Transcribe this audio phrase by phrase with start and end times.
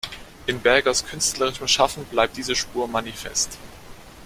[0.47, 3.59] In Bergers künstlerischem Schaffen bleibt diese Spur manifest.